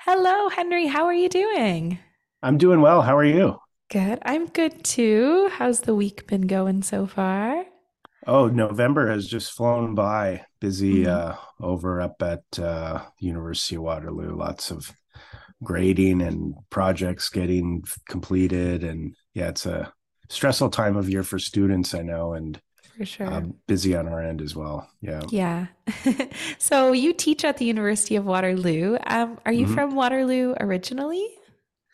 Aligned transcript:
Hello, 0.00 0.48
Henry. 0.50 0.88
How 0.88 1.06
are 1.06 1.14
you 1.14 1.28
doing? 1.28 2.00
I'm 2.42 2.58
doing 2.58 2.80
well. 2.82 3.02
How 3.02 3.16
are 3.16 3.24
you? 3.24 3.58
Good. 3.90 4.20
I'm 4.22 4.46
good 4.46 4.84
too. 4.84 5.48
How's 5.52 5.80
the 5.80 5.94
week 5.94 6.26
been 6.26 6.46
going 6.46 6.82
so 6.82 7.06
far? 7.06 7.66
Oh, 8.26 8.48
November 8.48 9.10
has 9.10 9.26
just 9.26 9.52
flown 9.52 9.94
by. 9.94 10.44
Busy 10.60 11.06
hmm 11.06 11.06
uh, 11.06 11.34
over 11.60 12.00
up 12.02 12.22
at 12.22 12.58
uh, 12.58 13.04
University 13.18 13.76
of 13.76 13.82
Waterloo. 13.82 14.36
Lots 14.36 14.70
of 14.70 14.92
grading 15.64 16.22
and 16.22 16.54
projects 16.70 17.30
getting 17.30 17.84
completed, 18.08 18.84
and 18.84 19.14
yeah, 19.34 19.48
it's 19.48 19.66
a 19.66 19.92
stressful 20.28 20.70
time 20.70 20.96
of 20.96 21.08
year 21.10 21.22
for 21.22 21.38
students. 21.38 21.94
I 21.94 22.02
know, 22.02 22.34
and 22.34 22.60
For 23.00 23.06
sure. 23.06 23.32
um, 23.32 23.54
busy 23.66 23.96
on 23.96 24.06
our 24.08 24.20
end 24.22 24.42
as 24.42 24.54
well. 24.54 24.86
Yeah. 25.00 25.22
Yeah. 25.30 25.68
So 26.58 26.92
you 26.92 27.14
teach 27.14 27.46
at 27.46 27.56
the 27.56 27.64
University 27.64 28.16
of 28.16 28.26
Waterloo. 28.26 28.98
Um, 29.06 29.38
are 29.46 29.52
you 29.52 29.64
Mhm. 29.66 29.74
from 29.74 29.94
Waterloo 29.94 30.54
originally? 30.60 31.26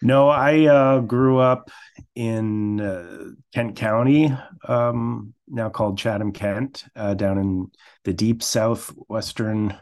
No, 0.03 0.29
I 0.29 0.67
uh, 0.67 1.01
grew 1.01 1.39
up 1.39 1.71
in 2.17 2.81
uh, 2.81 3.31
Kent 3.55 3.77
County, 3.77 4.33
um, 4.67 5.33
now 5.49 5.69
called 5.71 5.97
Chatham, 5.97 6.33
Kent, 6.33 6.85
uh, 6.97 7.15
down 7.15 7.39
in 7.39 7.71
the 8.05 8.13
deep 8.13 8.43
southwestern 8.43 9.79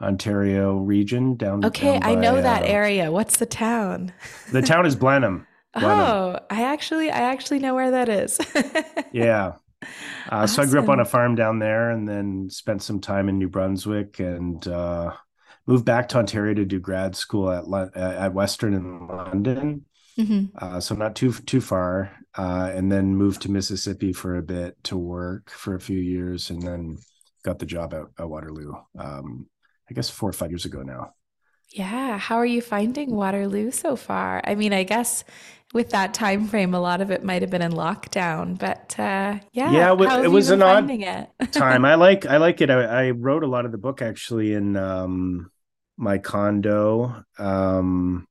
Ontario 0.00 0.76
region, 0.76 1.36
down 1.36 1.64
Okay, 1.64 1.98
down 1.98 2.02
I 2.02 2.14
know 2.14 2.40
that 2.42 2.62
uh, 2.62 2.66
area. 2.66 3.10
What's 3.10 3.38
the 3.38 3.46
town? 3.46 4.12
the 4.52 4.62
town 4.62 4.86
is 4.86 4.94
Blenheim. 4.94 5.46
Blenheim, 5.74 6.06
Oh, 6.06 6.38
I 6.50 6.62
actually 6.64 7.10
I 7.10 7.20
actually 7.20 7.58
know 7.58 7.74
where 7.74 7.90
that 7.90 8.08
is. 8.08 8.38
yeah. 9.12 9.54
Uh, 10.28 10.46
so 10.46 10.62
I 10.62 10.66
grew 10.66 10.80
up 10.80 10.88
on 10.88 11.00
a 11.00 11.04
farm 11.04 11.34
down 11.34 11.58
there, 11.58 11.90
and 11.90 12.08
then 12.08 12.50
spent 12.50 12.82
some 12.82 13.00
time 13.00 13.28
in 13.28 13.38
New 13.38 13.48
Brunswick, 13.48 14.18
and 14.20 14.66
uh, 14.66 15.14
moved 15.66 15.84
back 15.84 16.08
to 16.10 16.18
Ontario 16.18 16.54
to 16.54 16.64
do 16.64 16.80
grad 16.80 17.16
school 17.16 17.50
at 17.50 17.64
uh, 17.64 17.88
at 17.96 18.34
Western 18.34 18.74
in 18.74 19.06
London. 19.06 19.84
hmm 20.16 20.46
uh, 20.58 20.80
so 20.80 20.94
not 20.94 21.14
too 21.16 21.32
too 21.32 21.60
far, 21.60 22.16
uh, 22.36 22.70
and 22.74 22.90
then 22.90 23.16
moved 23.16 23.42
to 23.42 23.50
Mississippi 23.50 24.12
for 24.12 24.36
a 24.36 24.42
bit 24.42 24.76
to 24.84 24.96
work 24.96 25.50
for 25.50 25.74
a 25.74 25.80
few 25.80 25.98
years, 25.98 26.50
and 26.50 26.62
then 26.62 26.98
got 27.44 27.58
the 27.58 27.66
job 27.66 27.94
at, 27.94 28.04
at 28.18 28.28
Waterloo. 28.28 28.72
Um, 28.98 29.48
I 29.90 29.94
guess 29.94 30.10
four 30.10 30.28
or 30.28 30.32
five 30.34 30.50
years 30.50 30.64
ago 30.64 30.82
now. 30.82 31.14
Yeah, 31.70 32.18
how 32.18 32.36
are 32.36 32.46
you 32.46 32.62
finding 32.62 33.10
Waterloo 33.14 33.70
so 33.70 33.94
far? 33.96 34.40
I 34.44 34.54
mean, 34.54 34.72
I 34.72 34.84
guess 34.84 35.24
with 35.74 35.90
that 35.90 36.14
time 36.14 36.46
frame, 36.48 36.72
a 36.74 36.80
lot 36.80 37.00
of 37.00 37.10
it 37.10 37.22
might 37.24 37.42
have 37.42 37.50
been 37.50 37.62
in 37.62 37.72
lockdown, 37.72 38.58
but 38.58 38.98
uh, 38.98 39.38
yeah, 39.52 39.88
Yeah, 39.88 39.92
it 39.92 39.98
wa- 39.98 40.06
it 40.06 40.28
was 40.28 40.50
an 40.50 40.62
odd 40.62 40.92
it? 41.00 41.30
time. 41.52 41.84
I 41.84 41.94
like 41.96 42.26
I 42.26 42.38
like 42.38 42.60
it. 42.60 42.70
I, 42.70 43.08
I 43.08 43.10
wrote 43.12 43.44
a 43.44 43.48
lot 43.48 43.66
of 43.66 43.72
the 43.72 43.78
book 43.78 44.02
actually 44.02 44.54
in 44.54 44.76
um, 44.76 45.50
my 45.96 46.18
condo, 46.18 47.24
um, 47.38 48.28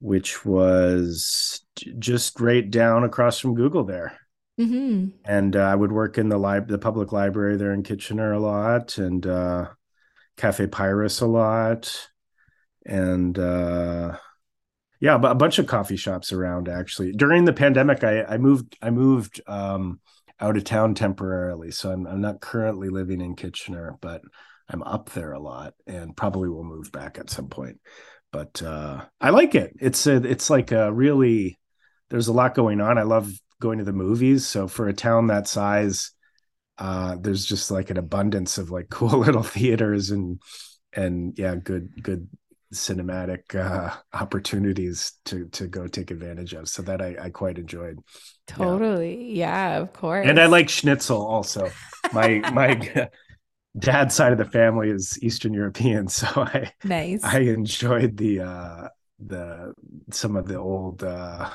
which 0.00 0.44
was 0.44 1.64
just 1.98 2.40
right 2.40 2.68
down 2.70 3.04
across 3.04 3.38
from 3.38 3.54
Google 3.54 3.84
there. 3.84 4.18
hmm 4.58 5.12
And 5.24 5.54
uh, 5.54 5.60
I 5.60 5.74
would 5.74 5.92
work 5.92 6.18
in 6.18 6.28
the 6.28 6.38
lib 6.38 6.68
the 6.68 6.78
public 6.78 7.12
library 7.12 7.56
there 7.56 7.72
in 7.72 7.82
Kitchener 7.82 8.32
a 8.32 8.40
lot, 8.40 8.98
and 8.98 9.24
uh, 9.26 9.68
Cafe 10.36 10.66
Pyrus 10.66 11.20
a 11.20 11.26
lot, 11.26 12.08
and 12.86 13.38
uh, 13.38 14.16
yeah, 15.00 15.18
but 15.18 15.32
a 15.32 15.36
bunch 15.36 15.58
of 15.58 15.66
coffee 15.66 15.96
shops 15.96 16.32
around 16.32 16.68
actually. 16.68 17.12
During 17.12 17.44
the 17.44 17.52
pandemic, 17.52 18.04
I, 18.04 18.22
I 18.22 18.38
moved 18.38 18.76
I 18.80 18.90
moved 18.90 19.40
um, 19.46 20.00
out 20.40 20.56
of 20.56 20.64
town 20.64 20.94
temporarily, 20.94 21.70
so 21.70 21.90
I'm 21.90 22.06
I'm 22.06 22.20
not 22.20 22.40
currently 22.40 22.88
living 22.88 23.20
in 23.20 23.36
Kitchener, 23.36 23.98
but 24.00 24.22
I'm 24.68 24.82
up 24.82 25.10
there 25.10 25.32
a 25.32 25.40
lot, 25.40 25.74
and 25.86 26.16
probably 26.16 26.48
will 26.48 26.64
move 26.64 26.92
back 26.92 27.18
at 27.18 27.30
some 27.30 27.48
point. 27.48 27.80
But 28.32 28.62
uh, 28.62 29.04
I 29.20 29.30
like 29.30 29.54
it. 29.54 29.74
It's 29.80 30.06
a, 30.06 30.16
it's 30.16 30.48
like 30.48 30.72
a 30.72 30.92
really 30.92 31.58
there's 32.08 32.28
a 32.28 32.32
lot 32.32 32.54
going 32.54 32.80
on. 32.80 32.96
I 32.96 33.02
love 33.02 33.32
going 33.60 33.78
to 33.78 33.84
the 33.84 33.92
movies, 33.92 34.46
so 34.46 34.68
for 34.68 34.88
a 34.88 34.94
town 34.94 35.26
that 35.28 35.48
size 35.48 36.12
uh 36.78 37.16
there's 37.20 37.44
just 37.44 37.70
like 37.70 37.90
an 37.90 37.96
abundance 37.98 38.58
of 38.58 38.70
like 38.70 38.88
cool 38.90 39.18
little 39.20 39.42
theaters 39.42 40.10
and 40.10 40.40
and 40.94 41.38
yeah 41.38 41.54
good 41.54 41.90
good 42.02 42.28
cinematic 42.74 43.54
uh 43.54 43.94
opportunities 44.14 45.12
to 45.26 45.46
to 45.48 45.66
go 45.66 45.86
take 45.86 46.10
advantage 46.10 46.54
of 46.54 46.66
so 46.68 46.80
that 46.82 47.02
i 47.02 47.14
i 47.20 47.30
quite 47.30 47.58
enjoyed 47.58 47.98
Totally. 48.46 49.32
Yeah, 49.32 49.78
of 49.78 49.92
course. 49.92 50.26
and 50.26 50.40
i 50.40 50.46
like 50.46 50.68
schnitzel 50.68 51.24
also 51.24 51.70
my 52.12 52.38
my 52.52 53.08
dad's 53.78 54.14
side 54.14 54.32
of 54.32 54.38
the 54.38 54.44
family 54.46 54.90
is 54.90 55.18
eastern 55.22 55.52
european 55.54 56.08
so 56.18 56.26
i 56.36 56.70
Nice. 56.84 57.22
i 57.24 57.40
enjoyed 57.40 58.16
the 58.16 58.40
uh 58.40 58.88
the 59.24 59.72
some 60.10 60.36
of 60.36 60.48
the 60.48 60.58
old 60.58 61.02
uh 61.04 61.50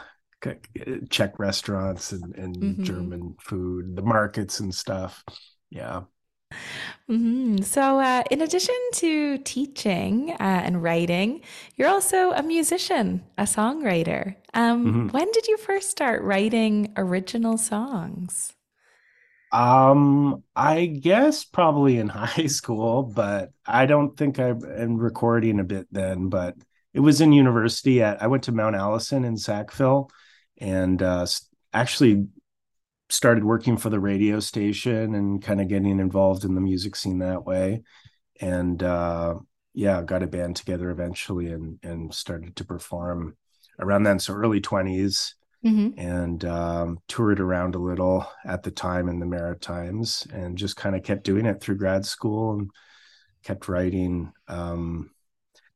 Czech 1.09 1.39
restaurants 1.39 2.11
and, 2.11 2.35
and 2.35 2.81
hmm 2.81 2.81
German 2.81 3.35
food, 3.41 3.95
the 3.95 4.01
markets 4.01 4.59
and 4.59 4.73
stuff. 4.73 5.23
Yeah. 5.69 6.03
hmm 7.07 7.57
So, 7.61 7.99
uh, 7.99 8.23
in 8.31 8.41
addition 8.41 8.75
to 8.93 9.37
teaching 9.39 10.31
uh, 10.31 10.35
and 10.39 10.83
writing, 10.83 11.41
you're 11.75 11.89
also 11.89 12.31
a 12.31 12.43
musician, 12.43 13.23
a 13.37 13.43
songwriter. 13.43 14.35
Um, 14.53 14.93
Mhm. 14.93 15.09
when 15.11 15.31
did 15.31 15.47
you 15.47 15.57
first 15.57 15.89
start 15.89 16.21
writing 16.23 16.93
original 16.97 17.57
songs? 17.57 18.53
Um, 19.51 20.43
I 20.55 20.85
guess 20.87 21.45
probably 21.45 21.97
in 21.97 22.09
high 22.09 22.47
school, 22.47 23.03
but 23.03 23.51
I 23.65 23.85
don't 23.85 24.17
think 24.17 24.39
I 24.39 24.49
am 24.49 24.97
recording 24.97 25.59
a 25.59 25.63
bit 25.63 25.87
then, 25.91 26.29
but 26.29 26.55
it 26.93 26.99
was 26.99 27.21
in 27.21 27.31
university 27.31 28.01
at 28.01 28.21
I 28.21 28.27
went 28.27 28.43
to 28.45 28.51
Mount 28.51 28.75
Allison 28.75 29.23
in 29.23 29.37
Sackville 29.37 30.09
and 30.57 31.01
uh 31.01 31.25
actually 31.73 32.27
started 33.09 33.43
working 33.43 33.77
for 33.77 33.89
the 33.89 33.99
radio 33.99 34.39
station 34.39 35.15
and 35.15 35.41
kind 35.41 35.61
of 35.61 35.67
getting 35.67 35.99
involved 35.99 36.43
in 36.43 36.55
the 36.55 36.61
music 36.61 36.95
scene 36.95 37.19
that 37.19 37.45
way. 37.45 37.81
And 38.41 38.81
uh 38.83 39.35
yeah, 39.73 40.01
got 40.01 40.23
a 40.23 40.27
band 40.27 40.55
together 40.55 40.89
eventually 40.89 41.47
and 41.51 41.79
and 41.83 42.13
started 42.13 42.55
to 42.57 42.65
perform 42.65 43.37
around 43.79 44.03
then, 44.03 44.19
so 44.19 44.33
early 44.33 44.61
20s 44.61 45.35
hmm 45.63 45.89
and 45.97 46.45
um, 46.45 46.99
toured 47.07 47.39
around 47.39 47.73
a 47.73 47.79
little 47.79 48.27
at 48.45 48.61
the 48.63 48.71
time 48.71 49.09
in 49.09 49.19
the 49.19 49.25
Maritimes 49.25 50.27
and 50.31 50.57
just 50.57 50.75
kind 50.75 50.95
of 50.95 51.03
kept 51.03 51.23
doing 51.23 51.45
it 51.45 51.59
through 51.59 51.75
grad 51.77 52.05
school 52.05 52.53
and 52.53 52.69
kept 53.43 53.67
writing. 53.67 54.31
Um, 54.47 55.11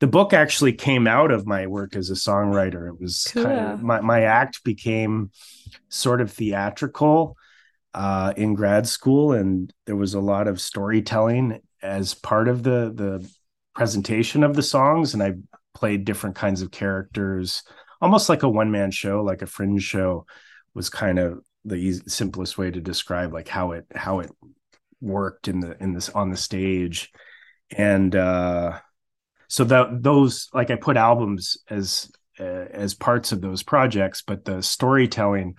the 0.02 0.08
book 0.08 0.34
actually 0.34 0.74
came 0.74 1.08
out 1.08 1.32
of 1.32 1.46
my 1.46 1.68
work 1.68 1.96
as 1.96 2.10
a 2.10 2.16
songwriter. 2.16 2.90
It 2.90 3.00
was 3.00 3.28
kind 3.34 3.60
of 3.60 3.84
my, 3.84 4.02
my 4.02 4.24
act 4.24 4.64
became 4.64 5.30
sort 5.90 6.22
of 6.22 6.32
theatrical 6.32 7.38
uh, 7.94 8.34
in 8.36 8.56
grad 8.56 8.88
school, 8.88 9.34
and 9.34 9.72
there 9.86 9.96
was 9.96 10.16
a 10.16 10.20
lot 10.20 10.48
of 10.48 10.60
storytelling 10.60 11.62
as 11.84 12.16
part 12.16 12.48
of 12.48 12.64
the 12.64 12.92
the 12.94 13.32
presentation 13.76 14.44
of 14.44 14.56
the 14.56 14.64
songs, 14.64 15.14
and 15.14 15.22
I 15.22 15.34
played 15.76 16.04
different 16.04 16.36
kinds 16.36 16.64
of 16.64 16.72
characters, 16.72 17.62
almost 18.02 18.28
like 18.28 18.42
a 18.42 18.50
one 18.50 18.72
man 18.72 18.90
show, 18.90 19.24
like 19.24 19.44
a 19.44 19.48
fringe 19.48 19.84
show, 19.84 20.26
was 20.74 20.90
kind 20.90 21.20
of 21.20 21.44
the 21.64 21.76
easy, 21.76 22.02
simplest 22.08 22.58
way 22.58 22.72
to 22.72 22.82
describe 22.82 23.34
like 23.34 23.48
how 23.48 23.74
it 23.74 23.86
how 23.94 24.22
it 24.22 24.32
worked 25.00 25.48
in 25.48 25.60
the 25.60 25.78
in 25.80 25.94
this 25.94 26.10
on 26.10 26.32
the 26.32 26.38
stage, 26.38 27.12
and 27.78 28.16
uh, 28.16 28.80
so 29.52 29.66
that 29.66 30.02
those 30.02 30.48
like 30.54 30.72
I 30.72 30.78
put 30.78 30.96
albums 30.96 31.58
as 31.70 32.10
uh, 32.40 32.44
as 32.72 32.94
parts 32.94 33.34
of 33.34 33.42
those 33.42 33.64
projects, 33.64 34.24
but 34.26 34.46
the 34.46 34.64
storytelling 34.64 35.56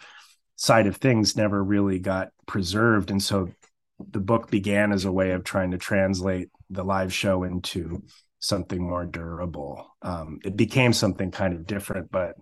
side 0.56 0.86
of 0.86 0.96
things 0.96 1.36
never 1.36 1.62
really 1.62 1.98
got 1.98 2.30
preserved. 2.46 3.10
And 3.10 3.22
so 3.22 3.50
the 3.98 4.18
book 4.18 4.50
began 4.50 4.92
as 4.92 5.04
a 5.04 5.12
way 5.12 5.32
of 5.32 5.44
trying 5.44 5.72
to 5.72 5.78
translate 5.78 6.48
the 6.70 6.82
live 6.82 7.12
show 7.12 7.42
into 7.42 8.02
something 8.38 8.82
more 8.82 9.04
durable. 9.04 9.94
Um, 10.00 10.38
it 10.42 10.56
became 10.56 10.94
something 10.94 11.30
kind 11.30 11.52
of 11.52 11.66
different, 11.66 12.10
but 12.10 12.34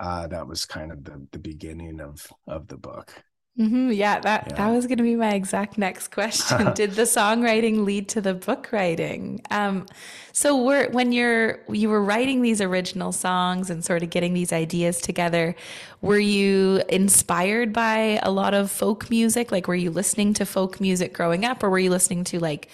uh, 0.00 0.28
that 0.28 0.48
was 0.48 0.64
kind 0.64 0.90
of 0.90 1.04
the, 1.04 1.26
the 1.32 1.38
beginning 1.38 2.00
of 2.00 2.26
of 2.46 2.66
the 2.66 2.78
book. 2.78 3.12
Hmm 3.58 3.90
Yeah, 3.90 4.20
that 4.20 4.54
that 4.54 4.68
was 4.68 4.86
going 4.86 4.98
to 4.98 5.02
be 5.02 5.16
my 5.16 5.34
exact 5.34 5.78
next 5.78 6.08
question. 6.12 6.70
Did 6.74 6.92
the 6.92 7.02
songwriting 7.02 7.84
lead 7.84 8.08
to 8.10 8.20
the 8.20 8.32
book 8.32 8.68
writing? 8.70 9.40
Um, 9.50 9.86
so 10.32 10.62
were 10.62 10.88
when 10.90 11.10
you're 11.10 11.58
you 11.68 11.88
were 11.88 12.02
writing 12.02 12.42
these 12.42 12.60
original 12.60 13.10
songs 13.10 13.68
and 13.68 13.84
sort 13.84 14.04
of 14.04 14.10
getting 14.10 14.32
these 14.32 14.52
ideas 14.52 15.00
together, 15.00 15.56
were 16.02 16.20
you 16.20 16.82
inspired 16.88 17.72
by 17.72 18.20
a 18.22 18.30
lot 18.30 18.54
of 18.54 18.70
folk 18.70 19.10
music? 19.10 19.50
Like, 19.50 19.66
were 19.66 19.74
you 19.74 19.90
listening 19.90 20.34
to 20.34 20.46
folk 20.46 20.80
music 20.80 21.12
growing 21.12 21.44
up, 21.44 21.64
or 21.64 21.70
were 21.70 21.80
you 21.80 21.90
listening 21.90 22.22
to 22.24 22.38
like 22.38 22.68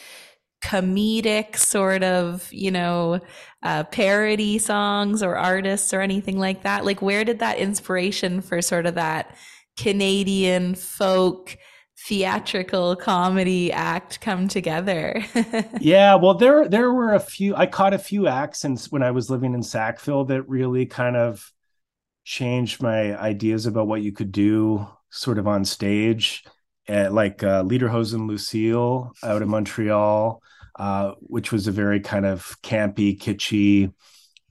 comedic 0.62 1.56
sort 1.56 2.02
of, 2.02 2.50
you 2.52 2.70
know, 2.70 3.20
uh, 3.62 3.84
parody 3.84 4.58
songs 4.58 5.22
or 5.22 5.36
artists 5.36 5.94
or 5.94 6.00
anything 6.02 6.38
like 6.38 6.62
that? 6.62 6.84
Like, 6.84 7.02
where 7.02 7.24
did 7.24 7.38
that 7.40 7.58
inspiration 7.58 8.40
for 8.42 8.62
sort 8.62 8.86
of 8.86 8.94
that 8.96 9.34
Canadian 9.76 10.74
folk, 10.74 11.56
theatrical 12.06 12.96
comedy 12.96 13.72
act 13.72 14.20
come 14.20 14.48
together. 14.48 15.24
yeah, 15.80 16.14
well 16.14 16.34
there 16.34 16.68
there 16.68 16.92
were 16.92 17.14
a 17.14 17.20
few 17.20 17.54
I 17.56 17.66
caught 17.66 17.94
a 17.94 17.98
few 17.98 18.26
accents 18.26 18.90
when 18.90 19.02
I 19.02 19.10
was 19.10 19.30
living 19.30 19.54
in 19.54 19.62
Sackville 19.62 20.24
that 20.26 20.48
really 20.48 20.86
kind 20.86 21.16
of 21.16 21.52
changed 22.24 22.82
my 22.82 23.18
ideas 23.18 23.66
about 23.66 23.86
what 23.86 24.02
you 24.02 24.12
could 24.12 24.32
do 24.32 24.86
sort 25.10 25.38
of 25.38 25.46
on 25.46 25.64
stage. 25.64 26.44
At, 26.86 27.14
like 27.14 27.42
uh, 27.42 27.62
Lederhosen 27.62 28.28
Lucille 28.28 29.14
out 29.22 29.40
of 29.40 29.48
Montreal, 29.48 30.42
uh, 30.78 31.12
which 31.20 31.50
was 31.50 31.66
a 31.66 31.72
very 31.72 32.00
kind 32.00 32.26
of 32.26 32.60
campy, 32.62 33.18
kitschy 33.18 33.92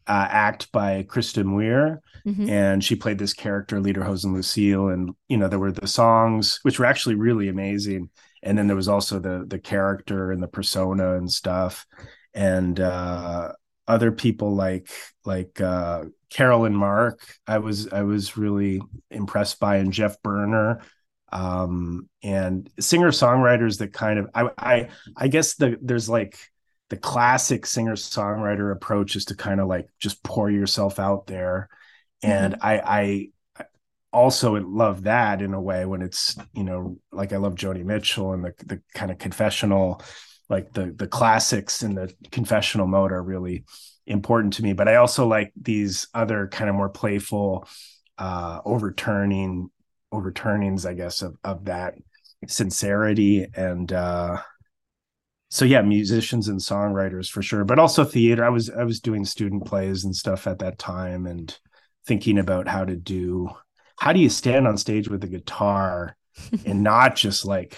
uh, 0.08 0.28
act 0.30 0.72
by 0.72 1.04
Kristen 1.04 1.48
Muir. 1.48 2.02
Mm-hmm. 2.28 2.50
And 2.50 2.84
she 2.84 2.96
played 2.96 3.18
this 3.18 3.34
character, 3.34 3.80
Lederhosen 3.80 4.34
Lucille. 4.34 4.90
And, 4.90 5.14
you 5.28 5.38
know, 5.38 5.48
there 5.48 5.60
were 5.60 5.72
the 5.72 5.88
songs, 5.88 6.60
which 6.64 6.80
were 6.80 6.86
actually 6.86 7.16
really 7.16 7.50
amazing. 7.50 8.10
And 8.42 8.58
then 8.58 8.68
there 8.68 8.76
was 8.76 8.88
also 8.88 9.20
the 9.20 9.46
the 9.48 9.60
character 9.60 10.32
and 10.32 10.42
the 10.42 10.48
persona 10.48 11.16
and 11.16 11.32
stuff. 11.32 11.86
And 12.34 12.80
uh, 12.80 13.54
other 13.88 14.12
people 14.12 14.56
like 14.56 14.90
like 15.26 15.60
uh, 15.62 16.06
Carolyn 16.30 16.76
Mark, 16.76 17.22
I 17.48 17.60
was 17.60 17.88
I 17.90 18.04
was 18.04 18.38
really 18.38 18.82
impressed 19.12 19.60
by, 19.60 19.78
and 19.78 19.94
Geoff 19.94 20.22
Berner, 20.24 20.82
um, 21.32 22.10
and 22.22 22.70
singer 22.80 23.12
songwriters 23.12 23.80
that 23.80 23.94
kind 23.94 24.20
of 24.20 24.30
I 24.34 24.50
I 24.58 24.90
I 25.16 25.28
guess 25.28 25.56
the 25.56 25.78
there's 25.82 26.10
like 26.10 26.38
the 26.90 26.98
classic 26.98 27.66
singer 27.66 27.96
songwriter 27.96 28.72
approach 28.72 29.16
is 29.16 29.26
to 29.26 29.36
kind 29.36 29.60
of 29.60 29.68
like 29.68 29.88
just 30.00 30.24
pour 30.24 30.50
yourself 30.50 31.00
out 31.00 31.28
there 31.28 31.70
and 32.24 32.54
mm-hmm. 32.54 32.66
I, 32.66 32.82
I 32.82 33.28
also 34.14 34.54
love 34.54 35.04
that 35.04 35.42
in 35.42 35.54
a 35.54 35.62
way 35.62 35.86
when 35.86 36.02
it's 36.02 36.38
you 36.54 36.64
know 36.64 36.98
like 37.12 37.34
I 37.34 37.38
love 37.38 37.56
Joni 37.56 37.84
Mitchell 37.84 38.34
and 38.34 38.46
the 38.46 38.54
the 38.66 38.82
kind 38.94 39.12
of 39.12 39.18
confessional 39.18 40.02
like 40.50 40.72
the 40.74 40.94
the 40.96 41.08
classics 41.08 41.84
in 41.84 41.96
the 41.96 42.14
confessional 42.32 42.88
mode 42.88 43.12
are 43.12 43.24
really 43.24 43.66
important 44.06 44.54
to 44.54 44.64
me. 44.64 44.74
But 44.74 44.88
I 44.88 44.96
also 44.96 45.28
like 45.28 45.52
these 45.60 46.08
other 46.14 46.48
kind 46.48 46.70
of 46.70 46.76
more 46.76 46.90
playful 46.90 47.68
uh 48.18 48.62
overturning 48.64 49.70
overturnings 50.14 50.86
I 50.86 50.94
guess 50.94 51.22
of 51.22 51.36
of 51.44 51.66
that 51.66 51.96
sincerity. 52.48 53.48
And 53.56 53.92
uh 53.92 54.38
so 55.50 55.66
yeah 55.66 55.82
musicians 55.82 56.48
and 56.48 56.60
songwriters 56.60 57.30
for 57.30 57.42
sure 57.42 57.64
but 57.64 57.80
also 57.80 58.04
theater. 58.04 58.46
I 58.46 58.50
was 58.50 58.70
i 58.70 58.84
was 58.84 59.00
doing 59.00 59.26
student 59.26 59.66
plays 59.66 60.04
and 60.04 60.16
stuff 60.16 60.46
at 60.46 60.60
that 60.60 60.78
time. 60.78 61.26
And 61.26 61.58
thinking 62.06 62.38
about 62.38 62.68
how 62.68 62.84
to 62.86 62.96
do 62.96 63.50
how 63.98 64.12
do 64.14 64.20
you 64.20 64.30
stand 64.30 64.68
on 64.68 64.78
stage 64.78 65.08
with 65.08 65.24
a 65.24 65.28
guitar 65.28 66.16
and 66.66 66.84
not 66.84 67.16
just 67.16 67.46
like 67.46 67.78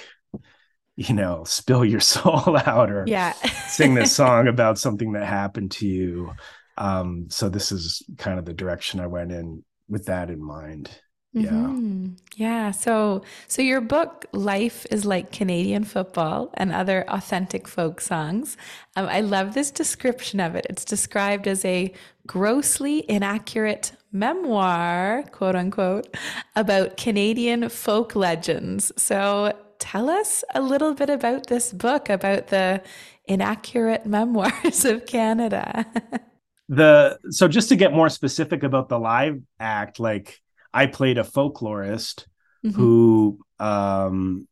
you 0.96 1.14
know 1.14 1.44
spill 1.44 1.86
your 1.86 2.00
soul 2.14 2.58
out 2.66 2.92
or 2.92 3.06
yeah 3.08 3.34
sing 3.68 3.94
this 3.94 4.16
song 4.16 4.48
about 4.48 4.78
something 4.78 5.14
that 5.14 5.26
happened 5.26 5.72
to 5.72 5.88
you 5.88 6.32
um 6.78 7.28
so 7.30 7.50
this 7.50 7.72
is 7.72 8.02
kind 8.18 8.40
of 8.40 8.46
the 8.46 8.54
direction 8.54 9.00
i 9.00 9.08
went 9.08 9.32
in 9.32 9.64
with 9.88 10.06
that 10.06 10.30
in 10.30 10.42
mind 10.42 10.90
yeah. 11.36 11.50
Mm-hmm. 11.50 12.14
Yeah. 12.38 12.72
So 12.72 13.24
so 13.50 13.62
your 13.62 13.82
book 13.82 14.26
Life 14.32 14.86
is 14.90 15.06
like 15.06 15.34
Canadian 15.34 15.84
football 15.84 16.50
and 16.54 16.72
other 16.72 17.04
authentic 17.10 17.68
folk 17.68 18.00
songs. 18.00 18.56
Um, 18.96 19.08
I 19.08 19.20
love 19.20 19.54
this 19.54 19.70
description 19.70 20.40
of 20.40 20.56
it. 20.56 20.66
It's 20.70 20.86
described 20.86 21.46
as 21.46 21.66
a 21.66 21.92
grossly 22.26 23.04
inaccurate 23.10 23.92
memoir, 24.16 25.24
quote 25.32 25.56
unquote, 25.56 26.16
about 26.56 26.98
Canadian 26.98 27.70
folk 27.70 28.16
legends. 28.16 28.92
So 28.98 29.54
tell 29.78 30.10
us 30.10 30.44
a 30.56 30.62
little 30.62 30.94
bit 30.94 31.10
about 31.10 31.48
this 31.48 31.72
book 31.72 32.10
about 32.10 32.48
the 32.48 32.82
inaccurate 33.26 34.06
memoirs 34.08 34.86
of 34.86 35.06
Canada. 35.06 35.86
the 36.70 37.20
so 37.30 37.48
just 37.48 37.70
to 37.70 37.76
get 37.76 37.94
more 37.94 38.10
specific 38.10 38.64
about 38.64 38.90
the 38.90 38.98
live 38.98 39.40
act 39.60 40.00
like 40.00 40.40
I 40.74 40.88
played 40.88 41.18
a 41.18 41.24
folklorist 41.24 42.26
mm-hmm. 42.66 42.72
who 42.72 43.40
um, 43.60 44.48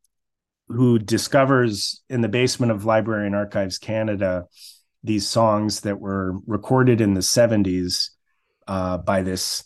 who 0.68 1.00
discovers 1.00 2.02
in 2.10 2.22
the 2.22 2.30
basement 2.30 2.72
of 2.72 2.86
Library 2.86 3.26
and 3.26 3.36
Archives 3.36 3.78
Canada 3.78 4.46
these 5.04 5.28
songs 5.28 5.82
that 5.82 6.00
were 6.00 6.38
recorded 6.48 7.02
in 7.02 7.14
the 7.14 7.22
70s 7.22 8.10
uh, 8.68 8.98
by 8.98 9.22
this 9.22 9.64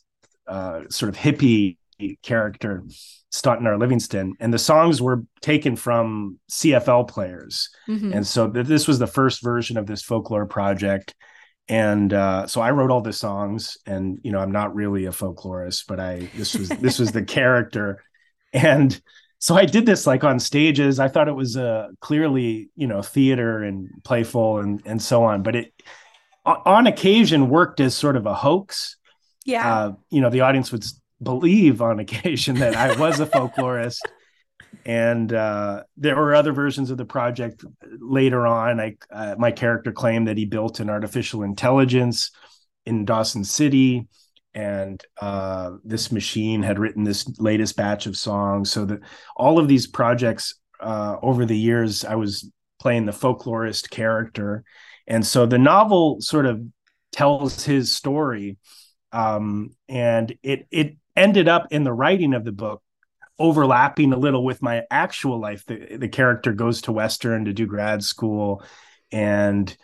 uh, 0.48 0.82
sort 0.90 1.10
of 1.10 1.16
hippie 1.16 1.78
character, 2.22 2.84
Staughton 3.32 3.80
Livingston. 3.80 4.34
And 4.40 4.54
the 4.54 4.60
songs 4.60 5.02
were 5.02 5.24
taken 5.42 5.76
from 5.76 6.40
CFL 6.52 7.08
players. 7.08 7.70
Mm-hmm. 7.88 8.14
And 8.14 8.28
so 8.28 8.50
th- 8.50 8.68
this 8.68 8.88
was 8.88 9.00
the 9.00 9.08
first 9.08 9.44
version 9.44 9.78
of 9.78 9.88
this 9.88 10.04
folklore 10.04 10.46
project 10.46 11.16
and 11.70 12.14
uh, 12.14 12.48
so 12.48 12.62
I 12.62 12.72
wrote 12.72 12.92
all 12.92 13.02
the 13.02 13.14
songs, 13.14 13.78
and 13.86 14.20
you 14.24 14.32
know 14.32 14.40
I'm 14.40 14.52
not 14.52 14.74
really 14.74 15.06
a 15.06 15.12
folklorist, 15.12 15.84
but 15.88 16.00
I 16.00 16.30
this 16.36 16.56
was 16.56 16.70
this 16.70 16.98
was 16.98 17.12
the 17.12 17.24
character, 17.26 18.04
and 18.54 19.00
so 19.40 19.56
I 19.56 19.66
did 19.66 19.86
this 19.86 20.08
like 20.08 20.24
on 20.24 20.40
stages. 20.40 21.00
I 21.00 21.10
thought 21.10 21.28
it 21.28 21.36
was 21.36 21.58
uh, 21.58 21.90
clearly 22.00 22.70
you 22.76 22.88
know 22.88 23.02
theater 23.02 23.64
and 23.64 23.90
playful 24.06 24.60
and 24.60 24.82
and 24.86 25.02
so 25.02 25.26
on, 25.26 25.44
but 25.44 25.56
it 25.58 25.74
on 26.48 26.88
occasion 26.88 27.50
worked 27.50 27.80
as 27.80 27.96
sort 27.96 28.16
of 28.16 28.26
a 28.26 28.34
hoax. 28.34 28.98
Yeah, 29.46 29.68
uh, 29.68 29.92
you 30.10 30.22
know 30.22 30.30
the 30.30 30.42
audience 30.42 30.72
would 30.72 30.86
believe 31.22 31.82
on 31.82 32.00
occasion 32.00 32.56
that 32.56 32.76
I 32.76 32.98
was 33.00 33.20
a 33.20 33.26
folklorist 33.28 34.00
and 34.86 35.34
uh, 35.34 35.84
there 35.98 36.16
were 36.16 36.34
other 36.34 36.54
versions 36.54 36.92
of 36.92 36.98
the 36.98 37.06
project 37.06 37.64
later 38.00 38.48
on. 38.48 38.80
I 38.80 38.96
uh, 39.12 39.36
my 39.38 39.52
character 39.52 39.92
claimed 39.92 40.28
that 40.28 40.38
he 40.38 40.46
built 40.46 40.80
an 40.80 40.90
artificial 40.90 41.44
intelligence 41.44 42.32
in 42.86 43.06
Dawson 43.06 43.44
City, 43.44 44.08
and 44.54 45.04
uh, 45.20 45.72
this 45.84 46.12
machine 46.12 46.64
had 46.64 46.80
written 46.80 47.04
this 47.04 47.28
latest 47.40 47.76
batch 47.76 48.06
of 48.06 48.16
songs. 48.16 48.72
So 48.72 48.86
that 48.86 49.00
all 49.36 49.60
of 49.60 49.68
these 49.68 49.88
projects 49.88 50.56
uh, 50.80 51.18
over 51.22 51.46
the 51.46 51.58
years, 51.58 52.06
I 52.06 52.16
was 52.16 52.50
playing 52.80 53.06
the 53.06 53.12
folklorist 53.12 53.90
character, 53.90 54.64
and 55.08 55.26
so 55.26 55.46
the 55.46 55.58
novel 55.58 56.18
sort 56.20 56.46
of 56.46 56.62
tells 57.12 57.64
his 57.64 57.96
story, 57.96 58.58
um, 59.12 59.72
and 59.88 60.36
it 60.44 60.68
it 60.72 60.98
ended 61.16 61.48
up 61.48 61.68
in 61.72 61.84
the 61.84 61.94
writing 61.94 62.34
of 62.34 62.44
the 62.44 62.52
book 62.52 62.82
overlapping 63.40 64.14
a 64.14 64.18
little 64.18 64.44
with 64.44 64.62
my 64.62 64.84
actual 64.90 65.40
life. 65.40 65.66
The, 65.66 65.98
the 65.98 66.08
character 66.08 66.54
goes 66.54 66.82
to 66.84 66.92
Western 66.92 67.46
to 67.46 67.54
do 67.54 67.66
grad 67.66 68.04
school 68.04 68.64
and 69.12 69.76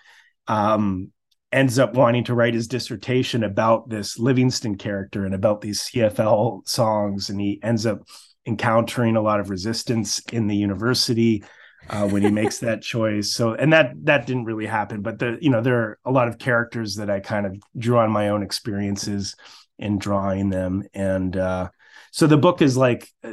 um, 0.48 1.12
ends 1.52 1.78
up 1.78 1.94
wanting 1.94 2.24
to 2.25 2.34
write 2.34 2.56
his 2.56 2.68
dissertation 2.68 3.44
about 3.44 3.90
this 3.90 4.18
Livingston 4.18 4.75
character 4.75 5.25
and 5.25 5.36
about 5.36 5.62
these 5.62 5.82
CFL 5.82 6.68
songs. 6.68 7.30
And 7.30 7.39
he 7.39 7.60
ends 7.62 7.86
up 7.86 8.01
encountering 8.46 9.15
a 9.15 9.22
lot 9.22 9.39
of 9.39 9.50
resistance 9.50 10.20
in 10.32 10.48
the 10.48 10.56
university 10.56 11.44
uh, 11.90 12.08
when 12.08 12.22
he 12.22 12.32
makes 12.32 12.60
that 12.60 12.82
choice. 12.94 13.32
So, 13.32 13.54
and 13.54 13.74
that 13.74 13.94
that 14.06 14.25
didn't 14.25 14.46
really 14.46 14.66
happen. 14.66 15.02
But 15.02 15.20
the 15.20 15.38
you 15.42 15.50
know 15.50 15.62
there 15.62 15.80
are 15.80 16.00
a 16.06 16.12
lot 16.12 16.28
of 16.28 16.38
characters 16.38 16.96
that 16.96 17.10
I 17.10 17.20
kind 17.20 17.46
of 17.46 17.58
drew 17.78 17.98
on 17.98 18.12
my 18.12 18.30
own 18.30 18.44
experiences 18.44 19.36
in 19.80 19.98
drawing 19.98 20.50
them, 20.50 20.84
and 20.94 21.36
uh, 21.36 21.70
so 22.12 22.28
the 22.28 22.38
book 22.38 22.62
is 22.62 22.78
like 22.78 23.10
uh, 23.24 23.32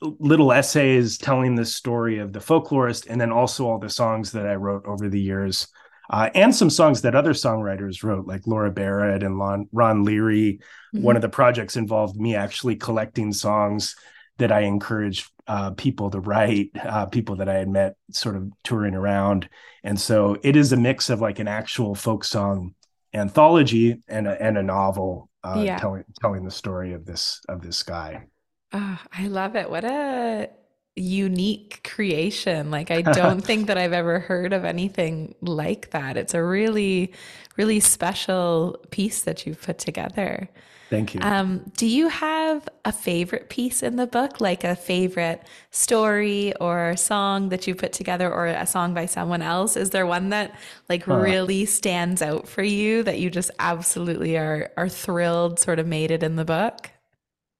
little 0.00 0.52
essays 0.52 1.18
telling 1.18 1.54
the 1.54 1.64
story 1.64 2.18
of 2.18 2.32
the 2.32 2.40
folklorist 2.40 3.06
and 3.08 3.20
then 3.20 3.32
also 3.32 3.66
all 3.66 3.78
the 3.78 3.88
songs 3.88 4.32
that 4.32 4.46
I 4.46 4.54
wrote 4.56 4.84
over 4.86 5.08
the 5.08 5.20
years. 5.20 5.68
Uh, 6.10 6.28
and 6.34 6.54
some 6.54 6.68
songs 6.68 7.00
that 7.02 7.14
other 7.14 7.32
songwriters 7.32 8.02
wrote, 8.02 8.26
like 8.26 8.46
Laura 8.46 8.70
Barrett 8.70 9.22
and 9.22 9.38
Lon, 9.38 9.68
Ron 9.72 10.04
Leary. 10.04 10.60
Mm-hmm. 10.94 11.02
One 11.02 11.16
of 11.16 11.22
the 11.22 11.30
projects 11.30 11.76
involved 11.76 12.16
me 12.16 12.34
actually 12.34 12.76
collecting 12.76 13.32
songs 13.32 13.96
that 14.36 14.52
I 14.52 14.60
encouraged 14.60 15.30
uh, 15.46 15.70
people 15.72 16.10
to 16.10 16.20
write, 16.20 16.70
uh, 16.82 17.06
people 17.06 17.36
that 17.36 17.48
I 17.48 17.54
had 17.54 17.68
met 17.68 17.96
sort 18.10 18.36
of 18.36 18.50
touring 18.62 18.94
around. 18.94 19.48
And 19.82 20.00
so 20.00 20.36
it 20.42 20.56
is 20.56 20.72
a 20.72 20.76
mix 20.76 21.10
of 21.10 21.20
like 21.20 21.38
an 21.38 21.48
actual 21.48 21.94
folk 21.94 22.24
song 22.24 22.74
anthology 23.12 24.02
and 24.08 24.26
a, 24.26 24.42
and 24.42 24.58
a 24.58 24.62
novel 24.62 25.28
uh, 25.44 25.62
yeah. 25.64 25.78
telling 25.78 26.04
telling 26.20 26.44
the 26.44 26.50
story 26.50 26.94
of 26.94 27.04
this 27.04 27.40
of 27.48 27.60
this 27.60 27.82
guy. 27.82 28.24
Oh, 28.72 28.98
I 29.12 29.28
love 29.28 29.56
it. 29.56 29.68
What 29.68 29.84
a 29.84 30.48
unique 30.96 31.80
creation. 31.84 32.70
Like 32.70 32.90
I 32.90 33.02
don't 33.12 33.40
think 33.40 33.66
that 33.66 33.78
I've 33.78 33.92
ever 33.92 34.20
heard 34.20 34.52
of 34.52 34.64
anything 34.64 35.34
like 35.40 35.90
that. 35.90 36.16
It's 36.16 36.34
a 36.34 36.42
really 36.42 37.12
really 37.56 37.80
special 37.80 38.76
piece 38.90 39.22
that 39.22 39.46
you've 39.46 39.62
put 39.62 39.78
together. 39.78 40.48
Thank 40.90 41.14
you. 41.14 41.20
Um, 41.22 41.72
do 41.76 41.86
you 41.86 42.08
have 42.08 42.68
a 42.84 42.92
favorite 42.92 43.48
piece 43.48 43.82
in 43.82 43.96
the 43.96 44.06
book, 44.06 44.40
like 44.40 44.64
a 44.64 44.76
favorite 44.76 45.42
story 45.70 46.54
or 46.56 46.96
song 46.96 47.48
that 47.48 47.66
you 47.66 47.74
put 47.74 47.92
together, 47.92 48.32
or 48.32 48.46
a 48.46 48.66
song 48.66 48.94
by 48.94 49.06
someone 49.06 49.42
else? 49.42 49.76
Is 49.76 49.90
there 49.90 50.06
one 50.06 50.28
that 50.28 50.56
like 50.88 51.04
huh. 51.04 51.16
really 51.16 51.64
stands 51.64 52.22
out 52.22 52.46
for 52.46 52.62
you 52.62 53.02
that 53.04 53.18
you 53.18 53.30
just 53.30 53.50
absolutely 53.58 54.36
are 54.36 54.70
are 54.76 54.88
thrilled, 54.88 55.58
sort 55.58 55.78
of 55.78 55.86
made 55.86 56.10
it 56.10 56.22
in 56.22 56.36
the 56.36 56.44
book? 56.44 56.90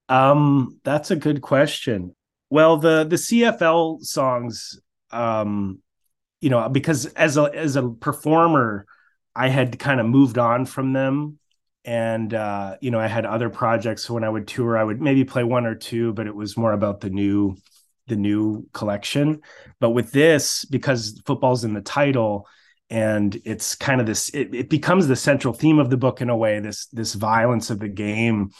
Um, 0.09 0.79
that's 0.85 1.11
a 1.11 1.17
good 1.17 1.41
question. 1.41 2.15
Well, 2.55 2.77
the 2.77 3.03
the 3.03 3.17
CFL 3.17 4.05
songs, 4.05 4.79
um, 5.11 5.83
you 6.41 6.51
know, 6.51 6.69
because 6.69 7.07
as 7.07 7.37
a 7.37 7.51
as 7.53 7.75
a 7.75 7.89
performer, 7.89 8.87
I 9.35 9.49
had 9.49 9.77
kind 9.81 9.99
of 9.99 10.07
moved 10.07 10.39
on 10.39 10.65
from 10.65 10.93
them, 10.93 11.41
and 11.85 12.33
uh, 12.33 12.77
you 12.81 12.93
know, 12.93 13.01
I 13.01 13.09
had 13.09 13.27
other 13.27 13.51
projects. 13.51 14.05
So 14.05 14.15
when 14.15 14.23
I 14.23 14.29
would 14.29 14.47
tour, 14.47 14.79
I 14.79 14.85
would 14.85 15.01
maybe 15.01 15.25
play 15.25 15.43
one 15.43 15.67
or 15.67 15.75
two, 15.75 16.13
but 16.13 16.29
it 16.29 16.37
was 16.37 16.57
more 16.57 16.73
about 16.73 17.01
the 17.01 17.11
new 17.11 17.57
the 18.07 18.15
new 18.15 18.69
collection. 18.73 19.41
But 19.81 19.91
with 19.91 20.13
this, 20.13 20.65
because 20.65 21.21
football's 21.27 21.65
in 21.65 21.75
the 21.75 21.81
title, 21.81 22.47
and 22.89 23.37
it's 23.45 23.75
kind 23.75 24.01
of 24.01 24.07
this, 24.07 24.29
it, 24.29 24.55
it 24.55 24.71
becomes 24.71 25.09
the 25.09 25.17
central 25.17 25.55
theme 25.55 25.81
of 25.81 25.91
the 25.91 25.97
book 25.97 26.21
in 26.21 26.31
a 26.31 26.37
way. 26.37 26.61
This 26.61 26.87
this 26.93 27.15
violence 27.15 27.71
of 27.71 27.81
the 27.81 27.89
game 27.89 28.51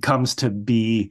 comes 0.00 0.36
to 0.36 0.48
be 0.48 1.10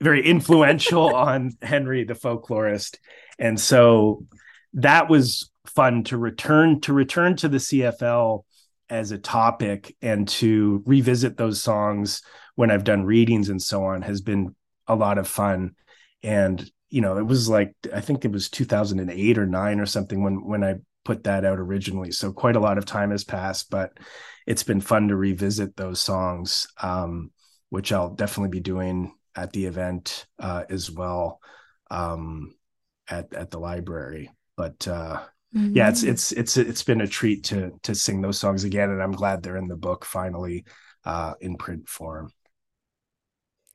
very 0.00 0.24
influential 0.24 1.14
on 1.14 1.52
Henry 1.62 2.04
the 2.04 2.14
folklorist. 2.14 2.98
And 3.38 3.58
so 3.58 4.26
that 4.74 5.08
was 5.08 5.50
fun 5.66 6.04
to 6.04 6.16
return 6.16 6.80
to 6.82 6.92
return 6.92 7.36
to 7.36 7.48
the 7.48 7.58
CFL 7.58 8.44
as 8.90 9.10
a 9.10 9.18
topic 9.18 9.96
and 10.02 10.28
to 10.28 10.82
revisit 10.86 11.36
those 11.36 11.62
songs 11.62 12.22
when 12.54 12.70
I've 12.70 12.84
done 12.84 13.04
readings 13.04 13.48
and 13.48 13.60
so 13.60 13.84
on 13.84 14.02
has 14.02 14.20
been 14.20 14.54
a 14.86 14.94
lot 14.94 15.18
of 15.18 15.26
fun. 15.26 15.74
And 16.22 16.70
you 16.90 17.00
know, 17.00 17.16
it 17.16 17.26
was 17.26 17.48
like 17.48 17.74
I 17.92 18.00
think 18.00 18.24
it 18.24 18.32
was 18.32 18.48
2008 18.50 19.38
or 19.38 19.46
9 19.46 19.80
or 19.80 19.86
something 19.86 20.22
when 20.22 20.44
when 20.44 20.62
I 20.62 20.76
put 21.04 21.24
that 21.24 21.44
out 21.44 21.58
originally. 21.58 22.12
So 22.12 22.32
quite 22.32 22.56
a 22.56 22.60
lot 22.60 22.78
of 22.78 22.86
time 22.86 23.10
has 23.10 23.24
passed, 23.24 23.70
but 23.70 23.92
it's 24.46 24.62
been 24.62 24.80
fun 24.80 25.08
to 25.08 25.16
revisit 25.16 25.76
those 25.76 26.00
songs, 26.00 26.66
um, 26.82 27.30
which 27.70 27.92
I'll 27.92 28.10
definitely 28.10 28.50
be 28.50 28.60
doing 28.60 29.12
at 29.36 29.52
the 29.52 29.66
event 29.66 30.26
uh, 30.38 30.64
as 30.68 30.90
well 30.90 31.40
um, 31.90 32.54
at 33.08 33.32
at 33.34 33.50
the 33.50 33.58
library. 33.58 34.30
But 34.56 34.86
uh, 34.86 35.22
mm-hmm. 35.54 35.76
yeah, 35.76 35.88
it's 35.88 36.02
mm-hmm. 36.02 36.10
it's 36.10 36.32
it's 36.32 36.56
it's 36.56 36.82
been 36.82 37.00
a 37.00 37.06
treat 37.06 37.44
to 37.44 37.72
to 37.82 37.94
sing 37.94 38.20
those 38.20 38.38
songs 38.38 38.64
again, 38.64 38.90
and 38.90 39.02
I'm 39.02 39.12
glad 39.12 39.42
they're 39.42 39.56
in 39.56 39.68
the 39.68 39.76
book 39.76 40.04
finally 40.04 40.64
uh, 41.04 41.34
in 41.40 41.56
print 41.56 41.88
form. 41.88 42.30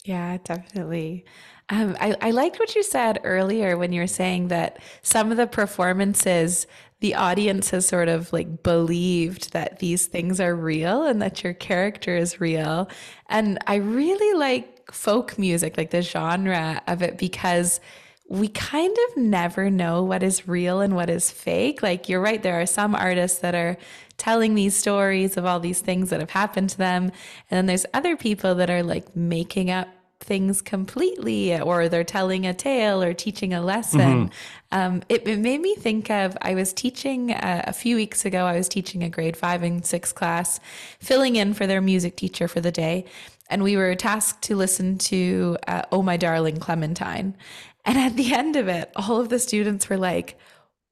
Yeah, 0.09 0.39
definitely. 0.43 1.23
Um, 1.69 1.95
I, 1.99 2.15
I 2.19 2.31
liked 2.31 2.57
what 2.57 2.73
you 2.73 2.81
said 2.81 3.19
earlier 3.23 3.77
when 3.77 3.93
you 3.93 4.01
were 4.01 4.07
saying 4.07 4.47
that 4.47 4.79
some 5.03 5.29
of 5.29 5.37
the 5.37 5.45
performances, 5.45 6.65
the 6.99 7.13
audience 7.13 7.69
has 7.69 7.87
sort 7.87 8.07
of 8.07 8.33
like 8.33 8.63
believed 8.63 9.53
that 9.53 9.77
these 9.77 10.07
things 10.07 10.39
are 10.41 10.55
real 10.55 11.03
and 11.03 11.21
that 11.21 11.43
your 11.43 11.53
character 11.53 12.17
is 12.17 12.41
real. 12.41 12.89
And 13.27 13.59
I 13.67 13.75
really 13.75 14.35
like 14.35 14.91
folk 14.91 15.37
music, 15.37 15.77
like 15.77 15.91
the 15.91 16.01
genre 16.01 16.81
of 16.87 17.03
it, 17.03 17.19
because 17.19 17.79
we 18.27 18.47
kind 18.47 18.97
of 19.09 19.17
never 19.17 19.69
know 19.69 20.01
what 20.01 20.23
is 20.23 20.47
real 20.47 20.81
and 20.81 20.95
what 20.95 21.11
is 21.11 21.29
fake. 21.29 21.83
Like, 21.83 22.09
you're 22.09 22.19
right, 22.19 22.41
there 22.41 22.59
are 22.59 22.65
some 22.65 22.95
artists 22.95 23.37
that 23.41 23.53
are 23.53 23.77
telling 24.17 24.55
these 24.55 24.75
stories 24.75 25.37
of 25.37 25.45
all 25.45 25.59
these 25.59 25.81
things 25.81 26.09
that 26.09 26.19
have 26.19 26.31
happened 26.31 26.71
to 26.71 26.77
them. 26.79 27.05
And 27.51 27.57
then 27.57 27.65
there's 27.67 27.85
other 27.93 28.17
people 28.17 28.55
that 28.55 28.71
are 28.71 28.81
like 28.81 29.15
making 29.15 29.69
up 29.69 29.87
things 30.19 30.61
completely, 30.61 31.59
or 31.59 31.89
they're 31.89 32.03
telling 32.03 32.45
a 32.45 32.53
tale 32.53 33.01
or 33.01 33.13
teaching 33.13 33.53
a 33.53 33.61
lesson. 33.61 34.29
Mm-hmm. 34.29 34.33
Um, 34.71 35.01
it, 35.09 35.27
it, 35.27 35.39
made 35.39 35.61
me 35.61 35.75
think 35.75 36.11
of 36.11 36.37
I 36.41 36.55
was 36.55 36.73
teaching 36.73 37.31
uh, 37.31 37.63
a 37.65 37.73
few 37.73 37.95
weeks 37.95 38.25
ago, 38.25 38.45
I 38.45 38.57
was 38.57 38.69
teaching 38.69 39.03
a 39.03 39.09
grade 39.09 39.37
five 39.37 39.63
and 39.63 39.85
six 39.85 40.11
class, 40.11 40.59
filling 40.99 41.35
in 41.35 41.53
for 41.53 41.65
their 41.65 41.81
music 41.81 42.15
teacher 42.15 42.47
for 42.47 42.61
the 42.61 42.71
day 42.71 43.05
and 43.49 43.63
we 43.63 43.75
were 43.75 43.95
tasked 43.95 44.43
to 44.43 44.55
listen 44.55 44.97
to 44.97 45.57
uh, 45.67 45.81
Oh 45.91 46.03
My 46.03 46.17
Darling 46.17 46.57
Clementine. 46.57 47.35
And 47.83 47.97
at 47.97 48.15
the 48.15 48.33
end 48.33 48.55
of 48.55 48.67
it, 48.67 48.91
all 48.95 49.19
of 49.19 49.29
the 49.29 49.39
students 49.39 49.89
were 49.89 49.97
like, 49.97 50.37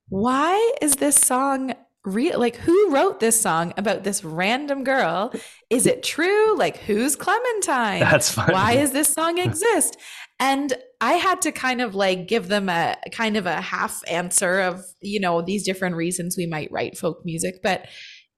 why 0.09 0.73
is 0.81 0.95
this 0.95 1.15
song 1.15 1.75
real? 2.07 2.39
Like, 2.39 2.55
who 2.55 2.91
wrote 2.91 3.19
this 3.19 3.39
song 3.39 3.73
about 3.77 4.03
this 4.03 4.23
random 4.23 4.83
girl? 4.83 5.31
Is 5.69 5.85
it 5.85 6.01
true? 6.03 6.57
Like, 6.57 6.77
who's 6.77 7.15
Clementine? 7.15 7.99
That's 7.99 8.31
funny. 8.31 8.53
Why 8.53 8.73
is 8.73 8.91
this 8.91 9.13
song 9.13 9.37
exist? 9.37 9.97
and 10.39 10.73
I 11.01 11.13
had 11.13 11.41
to 11.41 11.51
kind 11.51 11.81
of 11.81 11.95
like 11.95 12.27
give 12.27 12.47
them 12.47 12.69
a 12.69 12.95
kind 13.11 13.37
of 13.37 13.45
a 13.45 13.61
half 13.61 14.01
answer 14.07 14.59
of, 14.59 14.85
you 15.01 15.19
know, 15.19 15.41
these 15.41 15.63
different 15.63 15.95
reasons 15.95 16.37
we 16.37 16.45
might 16.45 16.71
write 16.71 16.97
folk 16.97 17.21
music. 17.25 17.55
But 17.63 17.87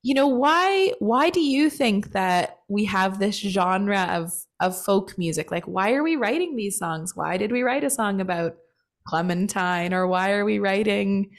you 0.02 0.14
know 0.14 0.28
why 0.28 0.94
why 1.00 1.30
do 1.30 1.42
you 1.42 1.70
think 1.70 2.14
that 2.14 2.60
we 2.70 2.86
have 2.86 3.20
this 3.20 3.36
genre 3.38 4.08
of 4.12 4.32
of 4.62 4.82
folk 4.82 5.18
music 5.18 5.52
like 5.52 5.66
why 5.66 5.92
are 5.92 6.04
we 6.04 6.16
writing 6.16 6.56
these 6.56 6.78
songs 6.78 7.18
why 7.18 7.36
did 7.36 7.52
we 7.52 7.64
write 7.64 7.84
a 7.84 7.90
song 7.90 8.22
about 8.22 8.56
clementine 9.06 9.94
or 9.94 10.08
why 10.08 10.32
are 10.32 10.46
we 10.46 10.58
writing 10.58 11.30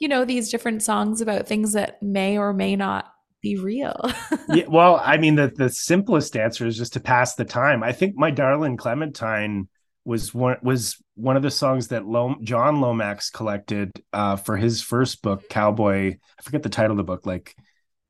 you 0.00 0.08
know 0.08 0.24
these 0.24 0.50
different 0.50 0.82
songs 0.82 1.20
about 1.20 1.46
things 1.46 1.74
that 1.74 2.02
may 2.02 2.36
or 2.36 2.52
may 2.52 2.74
not 2.74 3.12
be 3.40 3.56
real. 3.56 4.10
Yeah, 4.52 4.64
well 4.66 5.00
i 5.04 5.16
mean 5.16 5.36
the 5.36 5.46
the 5.46 5.68
simplest 5.68 6.36
answer 6.36 6.66
is 6.66 6.76
just 6.76 6.94
to 6.94 7.00
pass 7.00 7.36
the 7.36 7.44
time. 7.44 7.84
I 7.84 7.92
think 7.92 8.16
my 8.16 8.32
darling 8.32 8.76
clementine 8.76 9.68
was 10.04 10.34
one 10.34 10.56
was 10.60 10.96
one 11.14 11.36
of 11.36 11.42
the 11.44 11.52
songs 11.52 11.88
that 11.88 12.04
Lom- 12.04 12.40
John 12.42 12.80
Lomax 12.80 13.30
collected 13.30 13.92
uh, 14.12 14.34
for 14.34 14.56
his 14.56 14.82
first 14.82 15.22
book, 15.22 15.48
Cowboy. 15.48 16.16
I 16.38 16.42
forget 16.42 16.64
the 16.64 16.68
title 16.68 16.92
of 16.92 16.96
the 16.96 17.04
book, 17.04 17.26
like 17.26 17.54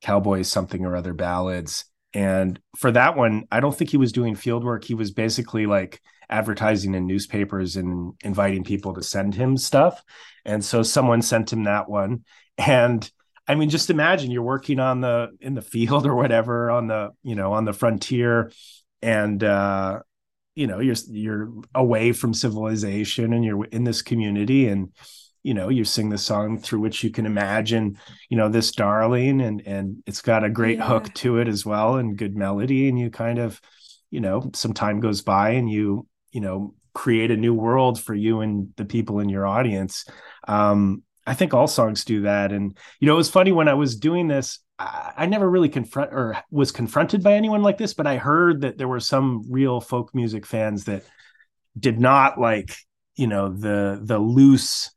Cowboy 0.01 0.43
something 0.43 0.87
or 0.87 0.97
other 0.97 1.13
ballads. 1.13 1.85
And 2.15 2.59
for 2.79 2.91
that 2.93 3.17
one 3.17 3.45
i 3.53 3.61
don't 3.61 3.77
think 3.77 3.91
he 3.91 3.99
was 3.99 4.13
doing 4.13 4.35
field 4.35 4.65
work. 4.65 4.85
He 4.85 4.95
was 4.95 5.11
basically 5.11 5.67
like 5.67 6.01
advertising 6.31 6.95
in 6.95 7.07
newspapers 7.07 7.77
and 7.77 8.15
inviting 8.25 8.65
people 8.65 8.95
to 8.95 9.03
send 9.03 9.35
him 9.35 9.59
stuff 9.59 10.03
and 10.45 10.65
so 10.65 10.83
someone 10.83 11.23
sent 11.23 11.53
him 11.53 11.65
that 11.65 11.89
one 11.89 12.25
and 12.59 13.11
i 13.49 13.55
mean 13.55 13.71
just 13.71 13.91
imagine 13.91 14.31
you're 14.31 14.43
working 14.43 14.81
on 14.81 15.01
the 15.01 15.29
in 15.41 15.55
the 15.55 15.63
field 15.63 16.07
or 16.07 16.15
whatever 16.15 16.71
on 16.71 16.87
the 16.87 17.11
you 17.23 17.35
know 17.35 17.53
on 17.53 17.65
the 17.65 17.73
frontier 17.73 18.51
and 19.03 19.43
uh 19.45 19.99
you 20.55 20.67
know 20.67 20.81
you're 20.81 20.97
you're 21.09 21.53
away 21.75 22.13
from 22.13 22.35
civilization 22.35 23.33
and 23.33 23.45
you're 23.45 23.65
in 23.67 23.85
this 23.85 24.03
community 24.03 24.69
and 24.69 24.93
you 25.43 25.55
know 25.55 25.69
you 25.69 25.85
sing 25.85 26.11
the 26.11 26.19
song 26.19 26.59
through 26.59 26.81
which 26.81 27.03
you 27.03 27.11
can 27.11 27.25
imagine 27.25 27.97
you 28.29 28.37
know 28.37 28.49
this 28.49 28.73
darling 28.73 29.41
and 29.41 29.63
and 29.67 30.03
it's 30.07 30.21
got 30.21 30.45
a 30.45 30.51
great 30.51 30.79
yeah. 30.79 30.87
hook 30.87 31.13
to 31.15 31.39
it 31.39 31.49
as 31.49 31.65
well 31.65 31.97
and 31.97 32.19
good 32.19 32.37
melody 32.37 32.89
and 32.89 32.99
you 32.99 33.11
kind 33.11 33.39
of 33.39 33.61
you 34.11 34.21
know 34.21 34.51
some 34.55 34.75
time 34.75 35.01
goes 35.01 35.23
by 35.23 35.51
and 35.51 35.71
you 35.71 36.07
you 36.33 36.41
know 36.41 36.75
create 36.95 37.31
a 37.31 37.37
new 37.37 37.55
world 37.55 38.01
for 38.01 38.15
you 38.15 38.41
and 38.41 38.69
the 38.77 38.85
people 38.85 39.21
in 39.21 39.29
your 39.29 39.47
audience 39.47 40.05
um 40.49 41.03
i 41.27 41.35
think 41.35 41.55
all 41.55 41.67
songs 41.67 42.05
do 42.05 42.23
that 42.23 42.53
and 42.53 42.77
you 43.01 43.07
know 43.07 43.15
it 43.15 43.19
was 43.19 43.31
funny 43.31 43.53
when 43.53 43.69
i 43.69 43.75
was 43.75 43.97
doing 43.97 44.29
this 44.29 44.61
I, 44.79 45.13
I 45.19 45.27
never 45.27 45.49
really 45.49 45.69
confront 45.69 46.13
or 46.13 46.37
was 46.51 46.73
confronted 46.73 47.23
by 47.23 47.35
anyone 47.35 47.63
like 47.63 47.79
this 47.79 47.95
but 47.95 48.07
i 48.07 48.17
heard 48.17 48.63
that 48.63 48.79
there 48.79 48.89
were 48.89 49.01
some 49.01 49.45
real 49.51 49.81
folk 49.81 50.15
music 50.15 50.47
fans 50.47 50.85
that 50.85 51.05
did 51.79 52.01
not 52.01 52.41
like 52.41 52.77
you 53.17 53.27
know 53.27 53.49
the 53.49 54.01
the 54.03 54.19
loose 54.19 54.91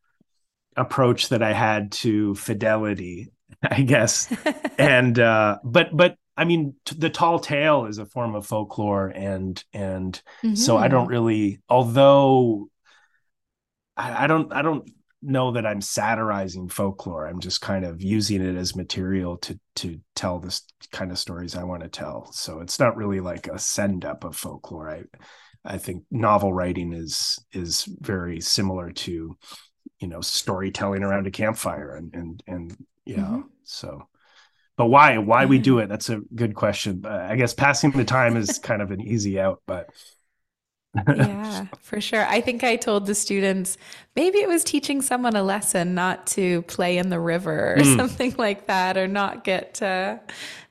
approach 0.75 1.29
that 1.29 1.43
I 1.43 1.53
had 1.53 1.91
to 1.91 2.35
fidelity, 2.35 3.31
I 3.63 3.81
guess. 3.81 4.33
and 4.77 5.17
uh, 5.19 5.59
but 5.63 5.95
but 5.95 6.17
I 6.35 6.45
mean, 6.45 6.75
t- 6.85 6.95
the 6.97 7.09
tall 7.09 7.39
tale 7.39 7.85
is 7.85 7.97
a 7.97 8.05
form 8.05 8.35
of 8.35 8.45
folklore, 8.45 9.07
and 9.07 9.63
and 9.73 10.21
mm-hmm. 10.43 10.55
so 10.55 10.77
I 10.77 10.87
don't 10.87 11.03
mm-hmm. 11.03 11.11
really, 11.11 11.61
although 11.69 12.69
I, 13.95 14.23
I 14.23 14.27
don't 14.27 14.51
I 14.53 14.61
don't 14.61 14.89
know 15.21 15.51
that 15.51 15.65
I'm 15.65 15.81
satirizing 15.81 16.69
folklore. 16.69 17.27
I'm 17.27 17.39
just 17.39 17.61
kind 17.61 17.85
of 17.85 18.01
using 18.01 18.41
it 18.41 18.55
as 18.57 18.75
material 18.75 19.37
to 19.37 19.59
to 19.75 19.99
tell 20.15 20.39
this 20.39 20.63
kind 20.91 21.11
of 21.11 21.19
stories 21.19 21.55
I 21.55 21.63
want 21.63 21.83
to 21.83 21.89
tell. 21.89 22.31
So 22.31 22.59
it's 22.59 22.79
not 22.79 22.97
really 22.97 23.19
like 23.19 23.47
a 23.47 23.59
send 23.59 24.05
up 24.05 24.23
of 24.23 24.35
folklore. 24.35 24.89
I 24.89 25.03
I 25.65 25.77
think 25.77 26.03
novel 26.11 26.53
writing 26.53 26.93
is 26.93 27.39
is 27.51 27.87
very 27.99 28.41
similar 28.41 28.91
to 28.91 29.37
you 29.99 30.07
know 30.07 30.21
storytelling 30.21 31.03
around 31.03 31.27
a 31.27 31.31
campfire 31.31 31.95
and 31.95 32.13
and 32.13 32.43
and 32.47 32.85
yeah 33.05 33.17
mm-hmm. 33.17 33.41
so 33.63 34.07
but 34.77 34.87
why? 34.87 35.17
Why 35.17 35.45
we 35.45 35.59
do 35.59 35.79
it? 35.79 35.87
That's 35.89 36.09
a 36.09 36.21
good 36.35 36.55
question. 36.55 37.03
Uh, 37.05 37.27
i 37.29 37.35
guess 37.35 37.53
passing 37.53 37.91
the 37.91 38.03
time 38.03 38.37
is 38.37 38.59
kind 38.59 38.81
of 38.81 38.91
an 38.91 39.01
easy 39.01 39.39
out 39.39 39.61
but 39.65 39.89
yeah 41.07 41.65
for 41.81 41.99
sure. 41.99 42.25
I 42.27 42.39
think 42.41 42.63
i 42.63 42.75
told 42.75 43.07
the 43.07 43.15
students 43.15 43.77
maybe 44.15 44.39
it 44.39 44.47
was 44.47 44.63
teaching 44.63 45.01
someone 45.01 45.35
a 45.35 45.43
lesson 45.43 45.95
not 45.95 46.27
to 46.27 46.61
play 46.63 46.97
in 46.97 47.09
the 47.09 47.19
river 47.19 47.73
or 47.73 47.77
mm. 47.77 47.97
something 47.97 48.35
like 48.37 48.67
that 48.67 48.97
or 48.97 49.07
not 49.07 49.43
get 49.43 49.75
to 49.75 50.19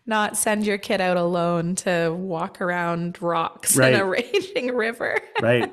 not 0.06 0.36
send 0.36 0.66
your 0.66 0.78
kid 0.78 1.00
out 1.00 1.16
alone 1.16 1.76
to 1.76 2.12
walk 2.16 2.60
around 2.60 3.20
rocks 3.22 3.76
right. 3.76 3.94
in 3.94 4.00
a 4.00 4.04
raging 4.32 4.74
river. 4.74 5.18
Right 5.40 5.72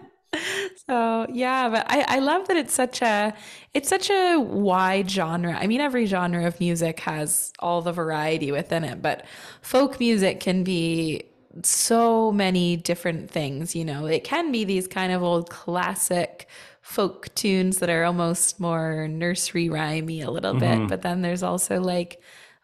so 0.87 1.25
yeah, 1.31 1.69
but 1.69 1.85
I, 1.89 2.05
I 2.07 2.19
love 2.19 2.47
that 2.47 2.57
it's 2.57 2.73
such 2.73 3.01
a 3.01 3.33
it's 3.73 3.89
such 3.89 4.09
a 4.09 4.37
wide 4.37 5.09
genre. 5.09 5.57
I 5.57 5.67
mean, 5.67 5.81
every 5.81 6.05
genre 6.05 6.45
of 6.45 6.59
music 6.59 6.99
has 7.01 7.51
all 7.59 7.81
the 7.81 7.91
variety 7.91 8.51
within 8.51 8.83
it, 8.83 9.01
but 9.01 9.25
folk 9.61 9.99
music 9.99 10.39
can 10.39 10.63
be 10.63 11.23
so 11.63 12.31
many 12.31 12.75
different 12.75 13.29
things. 13.31 13.75
You 13.75 13.85
know, 13.85 14.05
it 14.05 14.23
can 14.23 14.51
be 14.51 14.63
these 14.63 14.87
kind 14.87 15.11
of 15.11 15.23
old 15.23 15.49
classic 15.49 16.47
folk 16.81 17.33
tunes 17.35 17.79
that 17.79 17.89
are 17.89 18.03
almost 18.03 18.59
more 18.59 19.07
nursery 19.07 19.69
rhymey 19.69 20.25
a 20.25 20.31
little 20.31 20.53
mm-hmm. 20.53 20.81
bit. 20.81 20.89
But 20.89 21.01
then 21.01 21.21
there's 21.21 21.43
also 21.43 21.79
like 21.79 22.21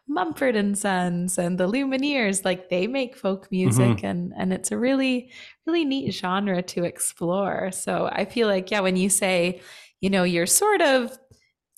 Mumford 0.08 0.54
and 0.56 0.78
Sons 0.78 1.38
and 1.38 1.58
the 1.58 1.68
Lumineers, 1.68 2.44
like 2.44 2.68
they 2.68 2.86
make 2.86 3.16
folk 3.16 3.50
music 3.50 3.98
mm-hmm. 3.98 4.06
and 4.06 4.32
and 4.36 4.52
it's 4.52 4.70
a 4.70 4.78
really 4.78 5.30
really 5.66 5.84
neat 5.84 6.12
genre 6.12 6.62
to 6.62 6.84
explore. 6.84 7.70
So 7.72 8.08
I 8.10 8.24
feel 8.24 8.48
like 8.48 8.70
yeah, 8.70 8.80
when 8.80 8.96
you 8.96 9.08
say, 9.08 9.60
you 10.00 10.10
know, 10.10 10.22
you're 10.24 10.46
sort 10.46 10.80
of 10.80 11.18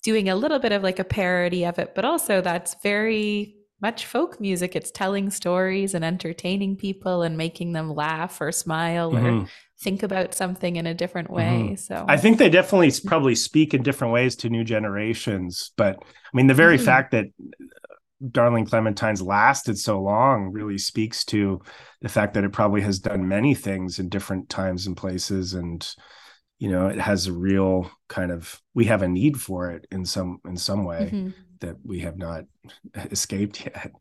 doing 0.03 0.29
a 0.29 0.35
little 0.35 0.59
bit 0.59 0.71
of 0.71 0.83
like 0.83 0.99
a 0.99 1.03
parody 1.03 1.65
of 1.65 1.79
it, 1.79 1.95
but 1.95 2.05
also 2.05 2.41
that's 2.41 2.75
very 2.81 3.55
much 3.81 4.05
folk 4.05 4.39
music. 4.39 4.75
It's 4.75 4.91
telling 4.91 5.29
stories 5.29 5.93
and 5.93 6.03
entertaining 6.03 6.75
people 6.75 7.21
and 7.21 7.37
making 7.37 7.73
them 7.73 7.93
laugh 7.93 8.39
or 8.41 8.51
smile 8.51 9.11
mm-hmm. 9.11 9.43
or 9.43 9.47
think 9.81 10.03
about 10.03 10.33
something 10.33 10.75
in 10.75 10.85
a 10.85 10.93
different 10.93 11.29
way. 11.29 11.63
Mm-hmm. 11.63 11.75
So 11.75 12.05
I 12.07 12.17
think 12.17 12.37
they 12.37 12.49
definitely 12.49 12.91
probably 13.05 13.35
speak 13.35 13.73
in 13.73 13.81
different 13.81 14.13
ways 14.13 14.35
to 14.37 14.49
new 14.49 14.63
generations. 14.63 15.71
But 15.77 15.97
I 16.01 16.37
mean, 16.37 16.47
the 16.47 16.53
very 16.53 16.75
mm-hmm. 16.75 16.85
fact 16.85 17.11
that 17.11 17.25
Darling 18.31 18.65
Clementine's 18.65 19.21
lasted 19.21 19.77
so 19.77 20.01
long 20.01 20.51
really 20.51 20.77
speaks 20.77 21.23
to 21.25 21.61
the 22.01 22.09
fact 22.09 22.33
that 22.33 22.43
it 22.43 22.51
probably 22.51 22.81
has 22.81 22.99
done 22.99 23.27
many 23.27 23.55
things 23.55 23.99
in 23.99 24.09
different 24.09 24.49
times 24.49 24.87
and 24.87 24.97
places 24.97 25.53
and 25.53 25.87
you 26.57 26.69
know 26.69 26.87
it 26.87 26.99
has 26.99 27.27
a 27.27 27.33
real 27.33 27.89
kind 28.09 28.31
of 28.31 28.61
we 28.73 28.85
have 28.85 29.01
a 29.01 29.07
need 29.07 29.39
for 29.39 29.71
it 29.71 29.87
in 29.91 30.05
some 30.05 30.39
in 30.45 30.57
some 30.57 30.83
way 30.83 31.09
mm-hmm. 31.13 31.29
that 31.61 31.77
we 31.83 31.99
have 32.01 32.17
not 32.17 32.43
escaped 32.95 33.61
yet 33.65 33.91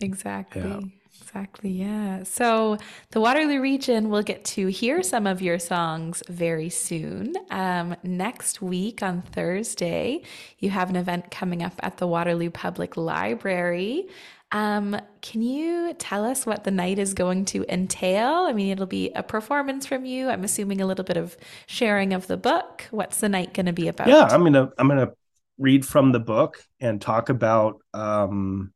exactly 0.00 0.62
yeah. 0.62 0.80
Exactly. 1.20 1.70
Yeah. 1.70 2.22
So 2.24 2.78
the 3.10 3.20
Waterloo 3.20 3.60
region 3.60 4.08
will 4.08 4.22
get 4.22 4.44
to 4.46 4.68
hear 4.68 5.02
some 5.02 5.26
of 5.26 5.42
your 5.42 5.58
songs 5.58 6.22
very 6.28 6.68
soon. 6.68 7.34
Um, 7.50 7.96
next 8.02 8.62
week 8.62 9.02
on 9.02 9.22
Thursday, 9.22 10.22
you 10.58 10.70
have 10.70 10.90
an 10.90 10.96
event 10.96 11.30
coming 11.30 11.62
up 11.62 11.74
at 11.80 11.98
the 11.98 12.06
Waterloo 12.06 12.50
Public 12.50 12.96
Library. 12.96 14.08
Um, 14.52 15.00
can 15.22 15.40
you 15.40 15.94
tell 15.94 16.24
us 16.24 16.44
what 16.44 16.64
the 16.64 16.70
night 16.70 16.98
is 16.98 17.14
going 17.14 17.46
to 17.46 17.64
entail? 17.72 18.46
I 18.46 18.52
mean, 18.52 18.70
it'll 18.70 18.86
be 18.86 19.10
a 19.14 19.22
performance 19.22 19.86
from 19.86 20.04
you. 20.04 20.28
I'm 20.28 20.44
assuming 20.44 20.82
a 20.82 20.86
little 20.86 21.04
bit 21.04 21.16
of 21.16 21.36
sharing 21.66 22.12
of 22.12 22.26
the 22.26 22.36
book. 22.36 22.86
What's 22.90 23.20
the 23.20 23.30
night 23.30 23.54
going 23.54 23.66
to 23.66 23.72
be 23.72 23.88
about? 23.88 24.08
Yeah, 24.08 24.28
I'm 24.30 24.44
gonna 24.44 24.70
I'm 24.76 24.88
gonna 24.88 25.12
read 25.58 25.86
from 25.86 26.12
the 26.12 26.20
book 26.20 26.62
and 26.80 27.00
talk 27.00 27.30
about 27.30 27.78
um, 27.94 28.74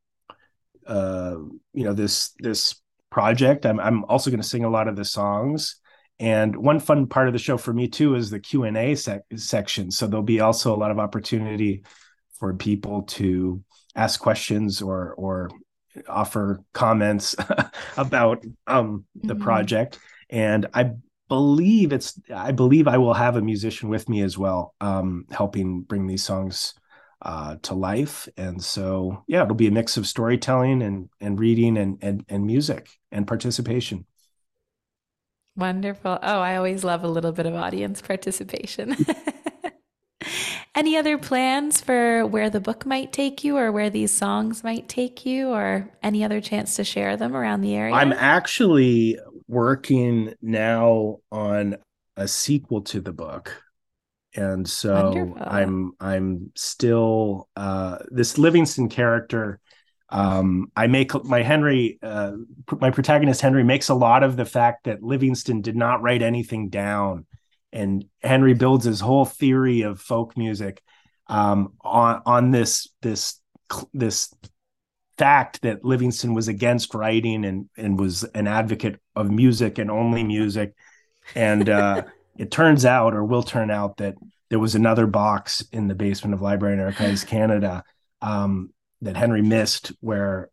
uh, 0.87 1.37
you 1.73 1.85
know 1.85 1.93
this 1.93 2.33
this 2.39 2.81
project. 3.11 3.67
I'm 3.67 3.81
I'm 3.81 4.05
also 4.05 4.31
going 4.31 4.43
to 4.43 4.49
sing 4.49 4.65
a 4.65 4.71
lot 4.71 4.89
of 4.89 4.97
the 4.97 5.05
songs. 5.05 5.77
And 6.19 6.57
one 6.57 6.81
fun 6.81 7.07
part 7.07 7.29
of 7.29 7.35
the 7.35 7.39
show 7.39 7.59
for 7.59 7.75
me 7.75 7.89
too 7.89 8.15
is 8.15 8.31
the 8.31 8.41
Q 8.41 8.65
and 8.65 8.77
A 8.77 8.95
sec- 8.95 9.25
section. 9.37 9.91
So 9.91 10.07
there'll 10.07 10.23
be 10.23 10.41
also 10.41 10.75
a 10.75 10.79
lot 10.79 10.91
of 10.91 10.99
opportunity 10.99 11.85
for 12.39 12.55
people 12.55 13.03
to 13.03 13.63
ask 13.95 14.21
questions 14.21 14.81
or 14.81 15.15
or 15.15 15.51
offer 16.09 16.61
comments 16.73 17.35
about 17.97 18.45
um, 18.67 19.05
the 19.15 19.35
mm-hmm. 19.35 19.43
project. 19.43 19.99
And 20.31 20.67
I 20.75 20.93
believe 21.29 21.93
it's 21.93 22.19
I 22.35 22.53
believe 22.53 22.89
I 22.89 22.99
will 22.99 23.15
have 23.15 23.37
a 23.37 23.43
musician 23.43 23.89
with 23.89 24.09
me 24.09 24.23
as 24.23 24.39
well, 24.39 24.75
um, 24.81 25.27
helping 25.31 25.83
bring 25.83 26.07
these 26.07 26.23
songs 26.23 26.75
uh, 27.23 27.57
to 27.63 27.75
life. 27.75 28.29
And 28.37 28.63
so, 28.63 29.25
yeah, 29.27 29.43
it'll 29.43 29.55
be 29.55 29.67
a 29.67 29.73
mix 29.73 29.97
of 29.97 30.07
storytelling 30.07 30.83
and 30.83 31.09
and 31.21 31.39
reading 31.39 31.77
and 31.77 31.99
and 32.03 32.25
and 32.29 32.47
music 32.47 32.89
and 33.11 33.27
participation. 33.27 34.07
Wonderful. 35.57 36.19
Oh, 36.23 36.41
I 36.41 36.57
always 36.57 36.85
love 36.85 37.03
a 37.03 37.09
little 37.09 37.33
bit 37.33 37.47
of 37.47 37.55
audience 37.55 38.03
participation. 38.03 38.97
Any 40.75 40.97
other 40.99 41.17
plans 41.17 41.81
for 41.81 42.27
where 42.27 42.51
the 42.51 42.61
book 42.61 42.85
might 42.85 43.13
take 43.13 43.43
you 43.43 43.57
or 43.57 43.73
where 43.73 43.89
these 43.89 44.13
songs 44.13 44.63
might 44.63 44.89
take 44.89 45.25
you 45.25 45.49
or 45.49 45.91
any 46.03 46.23
other 46.23 46.41
chance 46.41 46.77
to 46.77 46.85
share 46.85 47.17
them 47.17 47.35
around 47.35 47.63
the 47.63 47.75
area? 47.75 47.95
I'm 47.95 48.13
actually 48.13 49.19
working 49.49 50.35
now 50.43 51.21
on 51.33 51.77
a 52.17 52.29
sequel 52.29 52.83
to 52.83 53.01
the 53.01 53.13
book 53.13 53.63
and 54.37 54.69
so 54.69 55.13
Wonderful. 55.13 55.37
i'm 55.41 55.93
i'm 56.01 56.53
still 56.55 57.49
uh 57.57 57.99
this 58.11 58.39
livingston 58.39 58.89
character 58.89 59.61
um 60.11 60.71
i 60.77 60.87
make 60.87 61.13
my 61.25 61.43
henry 61.43 61.99
uh 62.03 62.33
my 62.81 62.91
protagonist 62.91 63.41
henry 63.41 63.65
makes 63.65 63.89
a 63.89 63.95
lot 63.95 64.23
of 64.23 64.37
the 64.37 64.45
fact 64.45 64.85
that 64.85 65.03
livingston 65.03 65.63
did 65.63 65.77
not 65.77 66.03
write 66.03 66.23
anything 66.23 66.69
down 66.69 67.27
and 67.73 68.05
henry 68.23 68.55
builds 68.55 68.85
his 68.85 69.01
whole 69.01 69.25
theory 69.25 69.83
of 69.83 70.01
folk 70.01 70.37
music 70.37 70.83
um 71.29 71.73
on 71.81 72.23
on 72.27 72.51
this 72.51 72.89
this 73.03 73.41
this 73.93 74.33
fact 75.19 75.63
that 75.63 75.85
livingston 75.85 76.35
was 76.35 76.47
against 76.47 76.95
writing 76.95 77.45
and 77.45 77.69
and 77.77 77.99
was 77.99 78.23
an 78.23 78.47
advocate 78.47 79.01
of 79.17 79.31
music 79.31 79.79
and 79.79 79.91
only 79.91 80.23
music 80.23 80.75
and 81.35 81.69
uh 81.69 82.03
it 82.39 82.51
turns 82.51 82.85
out 82.85 83.15
or 83.15 83.25
will 83.25 83.43
turn 83.43 83.71
out 83.71 83.99
that 83.99 84.15
there 84.51 84.59
was 84.59 84.75
another 84.75 85.07
box 85.07 85.65
in 85.73 85.89
the 85.89 85.95
basement 85.95 86.35
of 86.35 86.43
Library 86.43 86.75
and 86.75 86.83
Archives 86.83 87.25
Canada 87.25 87.83
um, 88.23 88.71
that 89.03 89.17
Henry 89.17 89.43
missed 89.43 89.93
where 90.01 90.51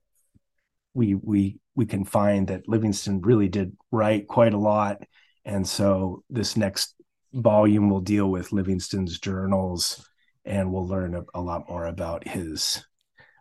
we 0.94 1.16
we 1.16 1.58
we 1.76 1.86
can 1.86 2.06
find 2.06 2.48
that 2.48 2.68
Livingston 2.68 3.22
really 3.22 3.50
did 3.50 3.76
write 3.92 4.28
quite 4.28 4.54
a 4.54 4.60
lot. 4.60 5.04
And 5.46 5.68
so 5.68 6.24
this 6.30 6.56
next 6.56 6.96
volume 7.34 7.90
will 7.90 8.02
deal 8.02 8.30
with 8.30 8.52
Livingston's 8.52 9.20
journals 9.20 10.08
and 10.46 10.72
we'll 10.72 10.88
learn 10.88 11.16
a, 11.16 11.24
a 11.34 11.42
lot 11.42 11.68
more 11.68 11.86
about 11.86 12.28
his 12.28 12.86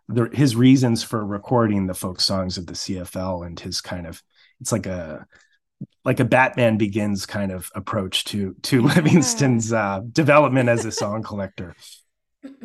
the, 0.07 0.29
his 0.33 0.55
reasons 0.55 1.03
for 1.03 1.25
recording 1.25 1.87
the 1.87 1.93
folk 1.93 2.19
songs 2.19 2.57
of 2.57 2.65
the 2.65 2.73
CFL 2.73 3.45
and 3.45 3.59
his 3.59 3.81
kind 3.81 4.07
of 4.07 4.21
it's 4.59 4.71
like 4.71 4.85
a 4.85 5.25
like 6.05 6.19
a 6.19 6.25
Batman 6.25 6.77
Begins 6.77 7.25
kind 7.25 7.51
of 7.51 7.71
approach 7.75 8.25
to 8.25 8.55
to 8.63 8.81
yeah. 8.87 8.93
Livingston's 8.95 9.73
uh, 9.73 10.01
development 10.11 10.69
as 10.69 10.85
a 10.85 10.91
song 10.91 11.23
collector. 11.23 11.75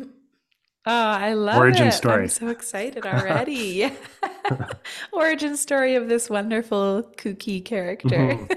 Oh, 0.85 0.91
I 0.91 1.33
love 1.33 1.57
origin 1.57 1.89
it. 1.89 1.91
story. 1.91 2.23
I'm 2.23 2.29
so 2.29 2.47
excited 2.47 3.05
already. 3.05 3.91
origin 5.11 5.55
story 5.57 5.95
of 5.95 6.07
this 6.07 6.29
wonderful 6.29 7.03
kooky 7.17 7.63
character. 7.63 8.39
Mm-hmm. 8.39 8.53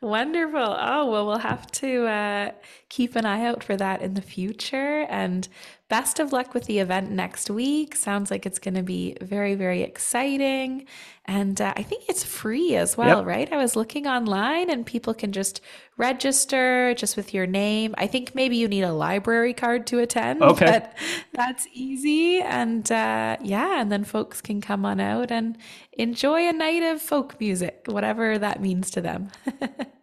Wonderful. 0.00 0.76
Oh, 0.80 1.10
well, 1.10 1.26
we'll 1.26 1.38
have 1.38 1.70
to 1.72 2.06
uh, 2.06 2.52
keep 2.92 3.16
an 3.16 3.24
eye 3.24 3.42
out 3.46 3.64
for 3.64 3.74
that 3.74 4.02
in 4.02 4.12
the 4.12 4.20
future. 4.20 5.06
And 5.08 5.48
best 5.88 6.20
of 6.20 6.30
luck 6.30 6.52
with 6.52 6.66
the 6.66 6.78
event 6.78 7.10
next 7.10 7.48
week. 7.48 7.96
Sounds 7.96 8.30
like 8.30 8.44
it's 8.44 8.58
going 8.58 8.74
to 8.74 8.82
be 8.82 9.16
very, 9.22 9.54
very 9.54 9.80
exciting. 9.80 10.84
And 11.24 11.58
uh, 11.58 11.72
I 11.74 11.84
think 11.84 12.04
it's 12.10 12.22
free 12.22 12.76
as 12.76 12.94
well, 12.94 13.20
yep. 13.20 13.26
right? 13.26 13.50
I 13.50 13.56
was 13.56 13.76
looking 13.76 14.06
online 14.06 14.68
and 14.68 14.84
people 14.84 15.14
can 15.14 15.32
just 15.32 15.62
register 15.96 16.92
just 16.92 17.16
with 17.16 17.32
your 17.32 17.46
name. 17.46 17.94
I 17.96 18.06
think 18.06 18.34
maybe 18.34 18.58
you 18.58 18.68
need 18.68 18.82
a 18.82 18.92
library 18.92 19.54
card 19.54 19.86
to 19.86 19.98
attend. 20.00 20.42
Okay. 20.52 20.66
But 20.66 20.94
that's 21.32 21.66
easy. 21.72 22.42
And 22.42 22.92
uh, 22.92 23.38
yeah, 23.40 23.80
and 23.80 23.90
then 23.90 24.04
folks 24.04 24.42
can 24.42 24.60
come 24.60 24.84
on 24.84 25.00
out 25.00 25.30
and 25.30 25.56
enjoy 25.94 26.46
a 26.46 26.52
night 26.52 26.82
of 26.82 27.00
folk 27.00 27.40
music, 27.40 27.84
whatever 27.86 28.36
that 28.36 28.60
means 28.60 28.90
to 28.90 29.00
them. 29.00 29.30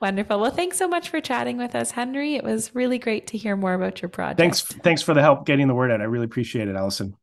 Wonderful. 0.00 0.40
Well, 0.40 0.50
thanks 0.50 0.76
so 0.76 0.88
much 0.88 1.08
for 1.08 1.20
chatting 1.20 1.56
with 1.56 1.74
us, 1.74 1.90
Henry. 1.92 2.34
It 2.34 2.44
was 2.44 2.74
really 2.74 2.98
great 2.98 3.26
to 3.28 3.38
hear 3.38 3.56
more 3.56 3.74
about 3.74 4.02
your 4.02 4.08
project. 4.08 4.38
Thanks. 4.38 4.60
Thanks 4.60 5.02
for 5.02 5.14
the 5.14 5.22
help 5.22 5.46
getting 5.46 5.68
the 5.68 5.74
word 5.74 5.90
out. 5.90 6.00
I 6.00 6.04
really 6.04 6.26
appreciate 6.26 6.68
it, 6.68 6.76
Allison. 6.76 7.16